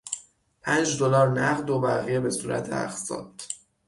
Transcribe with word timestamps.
پنج 0.61 0.99
دلار 0.99 1.29
نقد 1.29 1.69
و 1.69 1.81
بقیه 1.81 2.19
به 2.19 2.29
صورت 2.29 2.73
اقساط 2.73 3.41